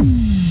Música 0.00 0.49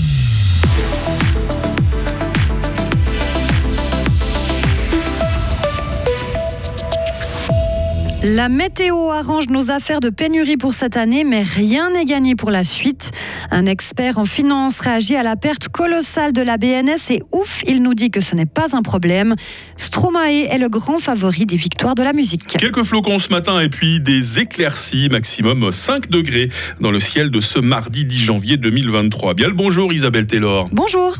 La 8.22 8.50
météo 8.50 9.10
arrange 9.10 9.48
nos 9.48 9.70
affaires 9.70 10.00
de 10.00 10.10
pénurie 10.10 10.58
pour 10.58 10.74
cette 10.74 10.98
année, 10.98 11.24
mais 11.24 11.42
rien 11.42 11.90
n'est 11.90 12.04
gagné 12.04 12.34
pour 12.34 12.50
la 12.50 12.64
suite. 12.64 13.12
Un 13.50 13.64
expert 13.64 14.18
en 14.18 14.26
finance 14.26 14.78
réagit 14.78 15.16
à 15.16 15.22
la 15.22 15.36
perte 15.36 15.70
colossale 15.70 16.34
de 16.34 16.42
la 16.42 16.58
BNS 16.58 16.98
et 17.08 17.22
ouf, 17.32 17.62
il 17.66 17.82
nous 17.82 17.94
dit 17.94 18.10
que 18.10 18.20
ce 18.20 18.34
n'est 18.34 18.44
pas 18.44 18.76
un 18.76 18.82
problème. 18.82 19.36
Stromae 19.78 20.44
est 20.50 20.58
le 20.58 20.68
grand 20.68 20.98
favori 20.98 21.46
des 21.46 21.56
victoires 21.56 21.94
de 21.94 22.02
la 22.02 22.12
musique. 22.12 22.46
Quelques 22.46 22.82
flocons 22.82 23.18
ce 23.18 23.30
matin 23.30 23.58
et 23.58 23.70
puis 23.70 24.00
des 24.00 24.38
éclaircies, 24.38 25.08
maximum 25.10 25.72
5 25.72 26.10
degrés 26.10 26.50
dans 26.78 26.90
le 26.90 27.00
ciel 27.00 27.30
de 27.30 27.40
ce 27.40 27.58
mardi 27.58 28.04
10 28.04 28.18
janvier 28.18 28.58
2023. 28.58 29.32
Bien 29.32 29.48
le 29.48 29.54
bonjour 29.54 29.94
Isabelle 29.94 30.26
Taylor. 30.26 30.68
Bonjour. 30.72 31.16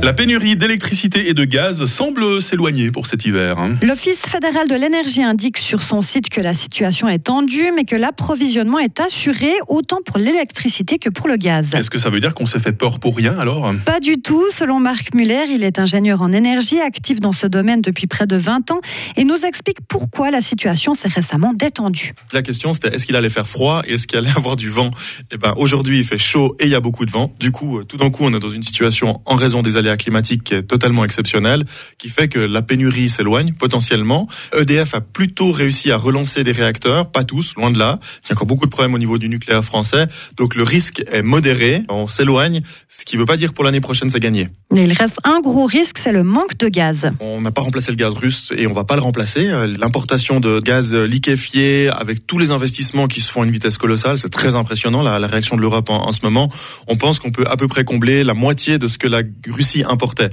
La 0.00 0.12
pénurie 0.12 0.54
d'électricité 0.54 1.28
et 1.28 1.34
de 1.34 1.44
gaz 1.44 1.84
semble 1.84 2.40
s'éloigner 2.40 2.92
pour 2.92 3.08
cet 3.08 3.26
hiver. 3.26 3.58
Hein. 3.58 3.76
L'Office 3.82 4.20
fédéral 4.20 4.68
de 4.68 4.76
l'énergie 4.76 5.24
indique 5.24 5.58
sur 5.58 5.82
son 5.82 6.02
site 6.02 6.28
que 6.30 6.40
la 6.40 6.54
situation 6.54 7.08
est 7.08 7.18
tendue, 7.18 7.72
mais 7.74 7.82
que 7.82 7.96
l'approvisionnement 7.96 8.78
est 8.78 9.00
assuré 9.00 9.50
autant 9.66 9.98
pour 10.06 10.18
l'électricité 10.18 10.98
que 10.98 11.10
pour 11.10 11.26
le 11.26 11.36
gaz. 11.36 11.74
Est-ce 11.74 11.90
que 11.90 11.98
ça 11.98 12.10
veut 12.10 12.20
dire 12.20 12.34
qu'on 12.34 12.46
s'est 12.46 12.60
fait 12.60 12.72
peur 12.72 13.00
pour 13.00 13.16
rien 13.16 13.36
alors? 13.40 13.72
Pas 13.84 13.98
du 13.98 14.18
tout. 14.18 14.44
Selon 14.52 14.78
Marc 14.78 15.14
Muller, 15.14 15.46
il 15.50 15.64
est 15.64 15.80
ingénieur 15.80 16.22
en 16.22 16.32
énergie, 16.32 16.80
actif 16.80 17.18
dans 17.18 17.32
ce 17.32 17.48
domaine 17.48 17.82
depuis 17.82 18.06
près 18.06 18.28
de 18.28 18.36
20 18.36 18.70
ans, 18.70 18.80
et 19.16 19.24
nous 19.24 19.44
explique 19.44 19.78
pourquoi 19.88 20.30
la 20.30 20.40
situation 20.40 20.94
s'est 20.94 21.08
récemment 21.08 21.52
détendue. 21.52 22.14
La 22.32 22.42
question 22.42 22.72
c'était 22.72 22.94
est-ce 22.94 23.04
qu'il 23.04 23.16
allait 23.16 23.30
faire 23.30 23.48
froid 23.48 23.82
et 23.84 23.94
est-ce 23.94 24.06
qu'il 24.06 24.18
allait 24.18 24.30
avoir 24.36 24.54
du 24.54 24.70
vent? 24.70 24.90
Eh 25.32 25.38
ben 25.38 25.54
aujourd'hui 25.56 25.98
il 25.98 26.04
fait 26.04 26.18
chaud 26.18 26.56
et 26.60 26.66
il 26.66 26.70
y 26.70 26.76
a 26.76 26.80
beaucoup 26.80 27.04
de 27.04 27.10
vent. 27.10 27.34
Du 27.40 27.50
coup, 27.50 27.82
tout 27.82 27.96
d'un 27.96 28.10
coup 28.10 28.22
on 28.24 28.32
est 28.32 28.40
dans 28.40 28.50
une 28.50 28.62
situation 28.62 29.20
en 29.26 29.34
raison 29.34 29.60
des 29.62 29.76
aléas 29.76 29.87
climatique 29.96 30.44
qui 30.44 30.54
est 30.54 30.62
totalement 30.62 31.04
exceptionnelle, 31.04 31.64
qui 31.98 32.08
fait 32.08 32.28
que 32.28 32.38
la 32.38 32.62
pénurie 32.62 33.08
s'éloigne 33.08 33.52
potentiellement. 33.52 34.28
EDF 34.56 34.94
a 34.94 35.00
plutôt 35.00 35.52
réussi 35.52 35.90
à 35.90 35.96
relancer 35.96 36.44
des 36.44 36.52
réacteurs, 36.52 37.10
pas 37.10 37.24
tous, 37.24 37.54
loin 37.56 37.70
de 37.70 37.78
là. 37.78 37.98
Il 38.24 38.28
y 38.28 38.32
a 38.32 38.34
encore 38.34 38.46
beaucoup 38.46 38.66
de 38.66 38.70
problèmes 38.70 38.94
au 38.94 38.98
niveau 38.98 39.18
du 39.18 39.28
nucléaire 39.28 39.64
français, 39.64 40.06
donc 40.36 40.54
le 40.54 40.62
risque 40.62 41.02
est 41.10 41.22
modéré. 41.22 41.82
On 41.88 42.08
s'éloigne, 42.08 42.62
ce 42.88 43.04
qui 43.04 43.16
ne 43.16 43.20
veut 43.20 43.26
pas 43.26 43.36
dire 43.36 43.52
pour 43.52 43.64
l'année 43.64 43.80
prochaine 43.80 44.10
c'est 44.10 44.20
gagné. 44.20 44.48
Mais 44.72 44.84
il 44.84 44.92
reste 44.92 45.18
un 45.24 45.40
gros 45.40 45.66
risque, 45.66 45.98
c'est 45.98 46.12
le 46.12 46.22
manque 46.22 46.58
de 46.58 46.68
gaz. 46.68 47.10
On 47.20 47.40
n'a 47.40 47.50
pas 47.50 47.62
remplacé 47.62 47.90
le 47.90 47.96
gaz 47.96 48.12
russe 48.12 48.52
et 48.56 48.66
on 48.66 48.74
va 48.74 48.84
pas 48.84 48.96
le 48.96 49.02
remplacer. 49.02 49.48
L'importation 49.78 50.40
de 50.40 50.60
gaz 50.60 50.94
liquéfié 50.94 51.88
avec 51.88 52.26
tous 52.26 52.38
les 52.38 52.50
investissements 52.50 53.06
qui 53.06 53.20
se 53.20 53.30
font 53.30 53.42
à 53.42 53.44
une 53.46 53.52
vitesse 53.52 53.78
colossale, 53.78 54.18
c'est 54.18 54.28
très 54.28 54.54
impressionnant 54.54 55.02
la, 55.02 55.18
réaction 55.26 55.56
de 55.56 55.60
l'Europe 55.60 55.90
en, 55.90 56.08
en 56.08 56.12
ce 56.12 56.20
moment. 56.22 56.48
On 56.86 56.96
pense 56.96 57.18
qu'on 57.18 57.30
peut 57.30 57.46
à 57.48 57.56
peu 57.56 57.68
près 57.68 57.84
combler 57.84 58.24
la 58.24 58.34
moitié 58.34 58.78
de 58.78 58.88
ce 58.88 58.98
que 58.98 59.06
la 59.06 59.22
Russie 59.46 59.77
importait. 59.84 60.30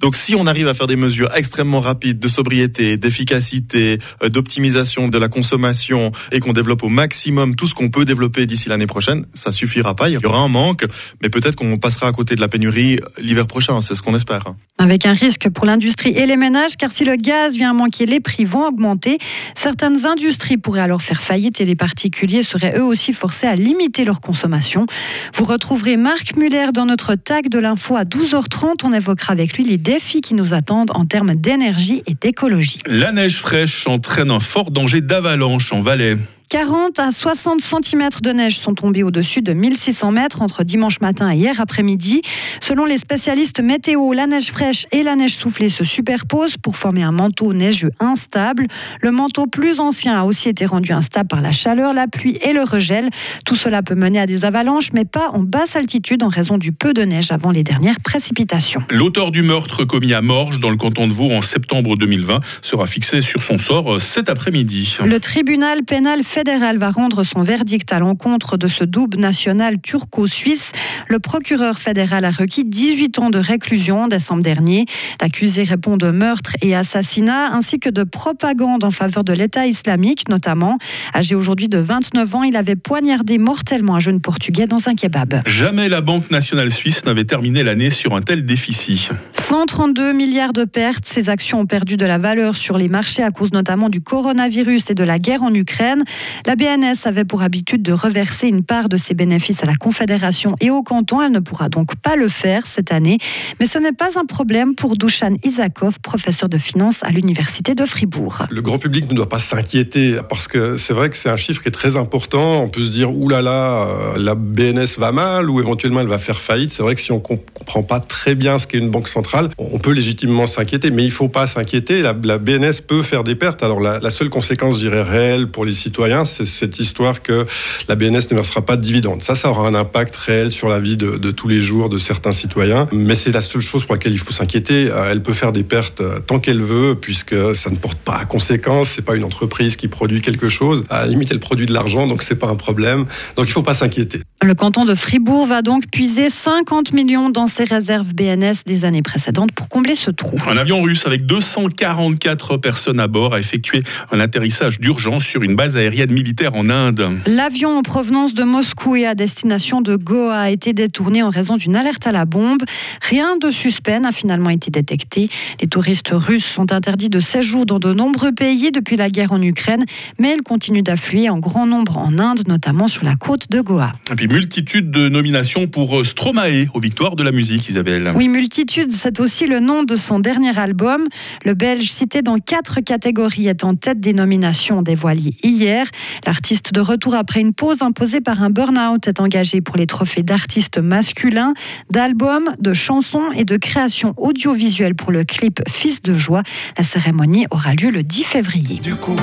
Donc 0.00 0.16
si 0.16 0.34
on 0.34 0.46
arrive 0.46 0.68
à 0.68 0.74
faire 0.74 0.86
des 0.86 0.96
mesures 0.96 1.34
extrêmement 1.34 1.80
rapides 1.80 2.18
de 2.18 2.28
sobriété, 2.28 2.96
d'efficacité, 2.96 3.98
euh, 4.22 4.28
d'optimisation 4.28 5.08
de 5.08 5.18
la 5.18 5.28
consommation 5.28 6.12
et 6.32 6.40
qu'on 6.40 6.52
développe 6.52 6.82
au 6.82 6.88
maximum 6.88 7.56
tout 7.56 7.66
ce 7.66 7.74
qu'on 7.74 7.90
peut 7.90 8.04
développer 8.04 8.46
d'ici 8.46 8.68
l'année 8.68 8.86
prochaine, 8.86 9.24
ça 9.34 9.52
suffira 9.52 9.94
pas. 9.94 10.08
Il 10.08 10.20
y 10.20 10.26
aura 10.26 10.38
un 10.38 10.48
manque, 10.48 10.84
mais 11.22 11.28
peut-être 11.28 11.56
qu'on 11.56 11.78
passera 11.78 12.08
à 12.08 12.12
côté 12.12 12.34
de 12.34 12.40
la 12.40 12.48
pénurie 12.48 13.00
l'hiver 13.18 13.46
prochain. 13.46 13.80
C'est 13.80 13.94
ce 13.94 14.02
qu'on 14.02 14.14
espère. 14.14 14.44
Avec 14.78 15.06
un 15.06 15.12
risque 15.12 15.48
pour 15.48 15.64
l'industrie 15.64 16.10
et 16.10 16.26
les 16.26 16.36
ménages, 16.36 16.76
car 16.76 16.92
si 16.92 17.04
le 17.04 17.16
gaz 17.16 17.54
vient 17.54 17.72
manquer, 17.72 18.06
les 18.06 18.20
prix 18.20 18.44
vont 18.44 18.66
augmenter. 18.66 19.18
Certaines 19.54 20.04
industries 20.04 20.58
pourraient 20.58 20.80
alors 20.80 21.02
faire 21.02 21.22
faillite 21.22 21.60
et 21.60 21.64
les 21.64 21.76
particuliers 21.76 22.42
seraient 22.42 22.78
eux 22.78 22.84
aussi 22.84 23.12
forcés 23.12 23.46
à 23.46 23.56
limiter 23.56 24.04
leur 24.04 24.20
consommation. 24.20 24.86
Vous 25.34 25.44
retrouverez 25.44 25.96
Marc 25.96 26.36
Muller 26.36 26.68
dans 26.74 26.86
notre 26.86 27.14
tag 27.14 27.48
de 27.48 27.58
l'info 27.58 27.96
à 27.96 28.04
12h30. 28.04 28.80
On 28.84 28.92
évoquera 28.92 29.32
avec 29.32 29.56
lui 29.56 29.64
les 29.64 29.78
défis 29.86 30.20
qui 30.20 30.34
nous 30.34 30.52
attendent 30.52 30.90
en 30.94 31.04
termes 31.04 31.36
d'énergie 31.36 32.02
et 32.08 32.14
d'écologie. 32.14 32.80
La 32.86 33.12
neige 33.12 33.36
fraîche 33.36 33.86
entraîne 33.86 34.32
un 34.32 34.40
fort 34.40 34.72
danger 34.72 35.00
d'avalanche 35.00 35.72
en 35.72 35.80
Valais. 35.80 36.16
40 36.48 37.00
à 37.00 37.10
60 37.10 37.60
cm 37.60 38.08
de 38.22 38.30
neige 38.30 38.60
sont 38.60 38.72
tombés 38.72 39.02
au-dessus 39.02 39.42
de 39.42 39.52
1600 39.52 40.12
mètres 40.12 40.42
entre 40.42 40.62
dimanche 40.62 41.00
matin 41.00 41.28
et 41.32 41.36
hier 41.36 41.60
après-midi. 41.60 42.22
Selon 42.60 42.84
les 42.84 42.98
spécialistes 42.98 43.58
météo, 43.58 44.12
la 44.12 44.28
neige 44.28 44.52
fraîche 44.52 44.86
et 44.92 45.02
la 45.02 45.16
neige 45.16 45.34
soufflée 45.34 45.68
se 45.68 45.82
superposent 45.82 46.56
pour 46.56 46.76
former 46.76 47.02
un 47.02 47.10
manteau 47.10 47.52
neigeux 47.52 47.90
instable. 47.98 48.68
Le 49.00 49.10
manteau 49.10 49.48
plus 49.48 49.80
ancien 49.80 50.20
a 50.20 50.22
aussi 50.22 50.48
été 50.48 50.66
rendu 50.66 50.92
instable 50.92 51.26
par 51.26 51.40
la 51.40 51.50
chaleur, 51.50 51.92
la 51.92 52.06
pluie 52.06 52.38
et 52.40 52.52
le 52.52 52.62
regel. 52.62 53.10
Tout 53.44 53.56
cela 53.56 53.82
peut 53.82 53.96
mener 53.96 54.20
à 54.20 54.26
des 54.26 54.44
avalanches, 54.44 54.92
mais 54.92 55.04
pas 55.04 55.30
en 55.32 55.40
basse 55.40 55.74
altitude 55.74 56.22
en 56.22 56.28
raison 56.28 56.58
du 56.58 56.70
peu 56.70 56.92
de 56.92 57.02
neige 57.02 57.32
avant 57.32 57.50
les 57.50 57.64
dernières 57.64 57.98
précipitations. 57.98 58.82
L'auteur 58.90 59.32
du 59.32 59.42
meurtre 59.42 59.82
commis 59.82 60.14
à 60.14 60.22
Morges 60.22 60.60
dans 60.60 60.70
le 60.70 60.76
canton 60.76 61.08
de 61.08 61.12
Vaud 61.12 61.32
en 61.32 61.40
septembre 61.40 61.96
2020 61.96 62.38
sera 62.62 62.86
fixé 62.86 63.20
sur 63.20 63.42
son 63.42 63.58
sort 63.58 64.00
cet 64.00 64.28
après-midi. 64.28 64.96
Le 65.04 65.18
tribunal 65.18 65.82
pénal 65.82 66.22
fédéral 66.36 66.76
va 66.76 66.90
rendre 66.90 67.24
son 67.24 67.40
verdict 67.40 67.90
à 67.94 67.98
l'encontre 67.98 68.58
de 68.58 68.68
ce 68.68 68.84
double 68.84 69.18
national 69.18 69.80
turco-suisse. 69.80 70.72
Le 71.08 71.18
procureur 71.18 71.78
fédéral 71.78 72.26
a 72.26 72.30
requis 72.30 72.66
18 72.66 73.18
ans 73.20 73.30
de 73.30 73.38
réclusion 73.38 74.02
en 74.02 74.06
décembre 74.06 74.42
dernier. 74.42 74.84
L'accusé 75.18 75.64
répond 75.64 75.96
de 75.96 76.10
meurtre 76.10 76.52
et 76.60 76.76
assassinat 76.76 77.54
ainsi 77.54 77.78
que 77.78 77.88
de 77.88 78.04
propagande 78.04 78.84
en 78.84 78.90
faveur 78.90 79.24
de 79.24 79.32
l'État 79.32 79.66
islamique 79.66 80.28
notamment. 80.28 80.76
Âgé 81.14 81.34
aujourd'hui 81.34 81.70
de 81.70 81.78
29 81.78 82.34
ans, 82.34 82.42
il 82.42 82.56
avait 82.56 82.76
poignardé 82.76 83.38
mortellement 83.38 83.94
un 83.94 84.00
jeune 84.00 84.20
portugais 84.20 84.66
dans 84.66 84.90
un 84.90 84.94
kebab. 84.94 85.40
Jamais 85.46 85.88
la 85.88 86.02
Banque 86.02 86.30
nationale 86.30 86.70
suisse 86.70 87.06
n'avait 87.06 87.24
terminé 87.24 87.62
l'année 87.62 87.88
sur 87.88 88.14
un 88.14 88.20
tel 88.20 88.44
déficit. 88.44 89.08
132 89.32 90.12
milliards 90.12 90.52
de 90.52 90.64
pertes. 90.64 91.06
Ces 91.06 91.30
actions 91.30 91.60
ont 91.60 91.66
perdu 91.66 91.96
de 91.96 92.04
la 92.04 92.18
valeur 92.18 92.56
sur 92.56 92.76
les 92.76 92.88
marchés 92.88 93.22
à 93.22 93.30
cause 93.30 93.52
notamment 93.52 93.88
du 93.88 94.02
coronavirus 94.02 94.90
et 94.90 94.94
de 94.94 95.02
la 95.02 95.18
guerre 95.18 95.42
en 95.42 95.54
Ukraine. 95.54 96.04
La 96.44 96.56
BNS 96.56 96.96
avait 97.04 97.24
pour 97.24 97.42
habitude 97.42 97.82
de 97.82 97.92
reverser 97.92 98.48
une 98.48 98.62
part 98.62 98.88
de 98.88 98.96
ses 98.96 99.14
bénéfices 99.14 99.62
à 99.62 99.66
la 99.66 99.76
Confédération 99.76 100.54
et 100.60 100.70
au 100.70 100.82
canton. 100.82 101.22
Elle 101.22 101.32
ne 101.32 101.40
pourra 101.40 101.68
donc 101.68 101.96
pas 101.96 102.16
le 102.16 102.28
faire 102.28 102.66
cette 102.66 102.92
année. 102.92 103.18
Mais 103.60 103.66
ce 103.66 103.78
n'est 103.78 103.92
pas 103.92 104.18
un 104.18 104.24
problème 104.24 104.74
pour 104.74 104.96
Dushan 104.96 105.34
Isakov, 105.44 106.00
professeur 106.00 106.48
de 106.48 106.58
finance 106.58 107.02
à 107.02 107.10
l'Université 107.10 107.74
de 107.74 107.84
Fribourg. 107.84 108.46
Le 108.50 108.62
grand 108.62 108.78
public 108.78 109.08
ne 109.10 109.14
doit 109.14 109.28
pas 109.28 109.38
s'inquiéter 109.38 110.18
parce 110.28 110.48
que 110.48 110.76
c'est 110.76 110.92
vrai 110.92 111.10
que 111.10 111.16
c'est 111.16 111.30
un 111.30 111.36
chiffre 111.36 111.62
qui 111.62 111.68
est 111.68 111.72
très 111.72 111.96
important. 111.96 112.62
On 112.62 112.68
peut 112.68 112.82
se 112.82 112.90
dire, 112.90 113.16
oulala, 113.16 113.42
là 113.42 113.42
là, 113.42 113.86
euh, 113.86 114.18
la 114.18 114.34
BNS 114.34 114.98
va 114.98 115.12
mal 115.12 115.50
ou 115.50 115.60
éventuellement 115.60 116.00
elle 116.00 116.06
va 116.06 116.18
faire 116.18 116.40
faillite. 116.40 116.72
C'est 116.72 116.82
vrai 116.82 116.94
que 116.94 117.00
si 117.00 117.12
on 117.12 117.16
ne 117.16 117.20
comprend 117.20 117.82
pas 117.82 118.00
très 118.00 118.34
bien 118.34 118.58
ce 118.58 118.66
qu'est 118.66 118.78
une 118.78 118.90
banque 118.90 119.08
centrale, 119.08 119.50
on 119.58 119.78
peut 119.78 119.92
légitimement 119.92 120.46
s'inquiéter, 120.46 120.90
mais 120.90 121.02
il 121.02 121.08
ne 121.08 121.12
faut 121.12 121.28
pas 121.28 121.46
s'inquiéter. 121.46 122.02
La, 122.02 122.12
BNS 122.12 122.82
peut 122.86 123.02
faire 123.02 123.24
des 123.24 123.34
pertes. 123.34 123.62
Alors 123.62 123.80
la, 123.80 123.98
la 124.00 124.10
seule 124.10 124.30
conséquence, 124.30 124.76
je 124.76 124.80
dirais, 124.80 125.02
réelle 125.02 125.48
pour 125.48 125.64
les 125.64 125.72
citoyens, 125.72 126.15
c'est 126.24 126.46
cette 126.46 126.78
histoire 126.78 127.22
que 127.22 127.46
la 127.88 127.96
BNS 127.96 128.30
ne 128.30 128.34
versera 128.34 128.64
pas 128.64 128.76
de 128.76 128.82
dividendes. 128.82 129.22
Ça, 129.22 129.34
ça 129.34 129.50
aura 129.50 129.68
un 129.68 129.74
impact 129.74 130.16
réel 130.16 130.50
sur 130.50 130.68
la 130.68 130.80
vie 130.80 130.96
de, 130.96 131.30
tous 131.30 131.48
les 131.48 131.60
jours 131.60 131.88
de 131.88 131.98
certains 131.98 132.32
citoyens. 132.32 132.88
Mais 132.92 133.14
c'est 133.14 133.32
la 133.32 133.40
seule 133.40 133.62
chose 133.62 133.84
pour 133.84 133.94
laquelle 133.94 134.12
il 134.12 134.18
faut 134.18 134.32
s'inquiéter. 134.32 134.88
Euh, 134.90 135.10
elle 135.10 135.22
peut 135.22 135.34
faire 135.34 135.52
des 135.52 135.64
pertes 135.64 136.00
euh, 136.00 136.20
tant 136.20 136.38
qu'elle 136.38 136.62
veut, 136.62 136.94
puisque 136.94 137.34
ça 137.56 137.70
ne 137.70 137.76
porte 137.76 137.98
pas 137.98 138.16
à 138.16 138.24
conséquence. 138.24 138.90
C'est 138.94 139.02
pas 139.02 139.16
une 139.16 139.24
entreprise 139.24 139.76
qui 139.76 139.88
produit 139.88 140.20
quelque 140.20 140.48
chose. 140.48 140.84
À 140.88 141.02
la 141.02 141.08
limite, 141.08 141.30
elle 141.30 141.40
produit 141.40 141.66
de 141.66 141.72
l'argent, 141.72 142.06
donc 142.06 142.22
c'est 142.22 142.36
pas 142.36 142.48
un 142.48 142.56
problème. 142.56 143.04
Donc 143.36 143.46
il 143.46 143.52
faut 143.52 143.62
pas 143.62 143.74
s'inquiéter. 143.74 144.20
Le 144.42 144.54
canton 144.54 144.84
de 144.84 144.94
Fribourg 144.94 145.46
va 145.46 145.62
donc 145.62 145.86
puiser 145.90 146.28
50 146.28 146.92
millions 146.92 147.30
dans 147.30 147.46
ses 147.46 147.64
réserves 147.64 148.14
BNS 148.14 148.64
des 148.66 148.84
années 148.84 149.00
précédentes 149.00 149.50
pour 149.52 149.70
combler 149.70 149.94
ce 149.94 150.10
trou. 150.10 150.36
Un 150.46 150.58
avion 150.58 150.82
russe 150.82 151.06
avec 151.06 151.24
244 151.24 152.58
personnes 152.58 153.00
à 153.00 153.08
bord 153.08 153.32
a 153.32 153.40
effectué 153.40 153.82
un 154.12 154.20
atterrissage 154.20 154.78
d'urgence 154.78 155.24
sur 155.24 155.42
une 155.42 155.56
base 155.56 155.76
aérienne 155.76 156.12
militaire 156.12 156.54
en 156.54 156.68
Inde. 156.68 157.18
L'avion 157.26 157.78
en 157.78 157.82
provenance 157.82 158.34
de 158.34 158.44
Moscou 158.44 158.94
et 158.96 159.06
à 159.06 159.14
destination 159.14 159.80
de 159.80 159.96
Goa 159.96 160.38
a 160.38 160.50
été 160.50 160.74
détourné 160.74 161.22
en 161.22 161.30
raison 161.30 161.56
d'une 161.56 161.74
alerte 161.74 162.06
à 162.06 162.12
la 162.12 162.26
bombe. 162.26 162.62
Rien 163.00 163.38
de 163.38 163.50
suspect 163.50 163.98
n'a 164.00 164.12
finalement 164.12 164.50
été 164.50 164.70
détecté. 164.70 165.30
Les 165.62 165.66
touristes 165.66 166.10
russes 166.12 166.44
sont 166.44 166.72
interdits 166.72 167.08
de 167.08 167.20
séjour 167.20 167.64
dans 167.64 167.78
de 167.78 167.94
nombreux 167.94 168.32
pays 168.32 168.70
depuis 168.70 168.96
la 168.96 169.08
guerre 169.08 169.32
en 169.32 169.40
Ukraine, 169.40 169.84
mais 170.18 170.34
ils 170.34 170.42
continuent 170.42 170.82
d'affluer 170.82 171.30
en 171.30 171.38
grand 171.38 171.66
nombre 171.66 171.96
en 171.96 172.18
Inde, 172.18 172.46
notamment 172.46 172.86
sur 172.86 173.02
la 173.02 173.16
côte 173.16 173.50
de 173.50 173.62
Goa. 173.62 173.92
Et 174.12 174.14
puis 174.14 174.25
multitude 174.28 174.90
de 174.90 175.08
nominations 175.08 175.66
pour 175.66 176.04
Stromae 176.04 176.66
aux 176.74 176.80
victoires 176.80 177.16
de 177.16 177.22
la 177.22 177.32
musique, 177.32 177.68
Isabelle. 177.68 178.12
Oui, 178.14 178.28
multitude, 178.28 178.92
c'est 178.92 179.20
aussi 179.20 179.46
le 179.46 179.60
nom 179.60 179.82
de 179.82 179.96
son 179.96 180.18
dernier 180.18 180.58
album. 180.58 181.06
Le 181.44 181.54
Belge 181.54 181.90
cité 181.90 182.22
dans 182.22 182.38
quatre 182.38 182.80
catégories 182.80 183.48
est 183.48 183.64
en 183.64 183.74
tête 183.74 184.00
des 184.00 184.12
nominations 184.12 184.82
dévoilées 184.82 185.34
hier. 185.42 185.86
L'artiste 186.26 186.72
de 186.72 186.80
retour 186.80 187.14
après 187.14 187.40
une 187.40 187.52
pause 187.52 187.82
imposée 187.82 188.20
par 188.20 188.42
un 188.42 188.50
burn-out 188.50 189.06
est 189.06 189.20
engagé 189.20 189.60
pour 189.60 189.76
les 189.76 189.86
trophées 189.86 190.22
d'artistes 190.22 190.78
masculins, 190.78 191.54
d'albums, 191.90 192.54
de 192.58 192.74
chansons 192.74 193.30
et 193.34 193.44
de 193.44 193.56
créations 193.56 194.14
audiovisuelles 194.16 194.94
pour 194.94 195.12
le 195.12 195.24
clip 195.24 195.60
Fils 195.68 196.02
de 196.02 196.16
joie. 196.16 196.42
La 196.78 196.84
cérémonie 196.84 197.46
aura 197.50 197.74
lieu 197.74 197.90
le 197.90 198.02
10 198.02 198.24
février. 198.24 198.80
Du 198.80 198.94
coup, 198.94 199.16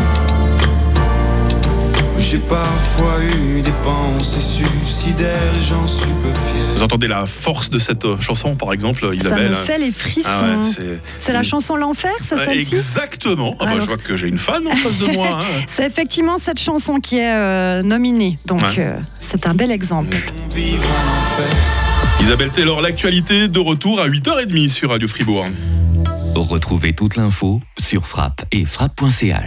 J'ai 2.30 2.38
parfois 2.40 3.18
eu 3.22 3.62
des 3.62 3.72
pensées 3.84 4.40
suicidaires 4.40 5.30
et 5.56 5.62
j'en 5.62 5.86
suis 5.86 6.08
peu 6.24 6.32
fier. 6.34 6.64
Vous 6.76 6.82
entendez 6.84 7.08
la 7.08 7.26
force 7.28 7.70
de 7.70 7.78
cette 7.78 8.06
euh, 8.06 8.20
chanson, 8.20 8.56
par 8.56 8.74
exemple, 8.74 9.08
Isabelle 9.14 9.54
Ça 9.54 9.60
me 9.60 9.66
fait 9.66 9.78
les 9.78 9.92
frissons. 9.92 10.30
Ah 10.32 10.42
ouais, 10.44 10.64
c'est- 10.64 11.00
c'est 11.20 11.34
la 11.34 11.44
chanson 11.44 11.76
L'Enfer, 11.76 12.12
c'est 12.26 12.36
Ouais, 12.36 12.46
celle-ci 12.46 12.76
Exactement. 12.76 13.56
Ah 13.60 13.66
bah, 13.66 13.72
Alors- 13.72 13.82
je 13.84 13.88
vois 13.88 13.98
que 13.98 14.16
j'ai 14.18 14.28
une 14.30 14.38
fan 14.40 14.66
en 14.66 14.72
face 14.76 14.98
de 14.98 15.14
moi. 15.14 15.28
hein. 15.42 15.46
C'est 15.68 15.86
effectivement 15.86 16.38
cette 16.38 16.60
chanson 16.60 17.00
qui 17.00 17.18
est 17.18 17.34
euh, 17.36 17.84
nominée. 17.84 18.38
Donc, 18.48 18.62
Ouais. 18.62 18.68
euh, 18.80 18.98
c'est 19.20 19.46
un 19.46 19.54
bel 19.54 19.72
exemple. 19.72 20.16
Isabelle 22.22 22.50
Taylor, 22.52 22.82
l'actualité 22.82 23.48
de 23.48 23.60
retour 23.60 24.00
à 24.00 24.08
8h30 24.08 24.70
sur 24.70 24.90
Radio 24.92 25.08
Fribourg. 25.08 25.46
Retrouvez 26.36 26.94
toute 26.94 27.16
l'info 27.16 27.62
sur 27.80 28.08
frappe 28.08 28.44
et 28.52 28.66
frappe.ch. 28.66 29.38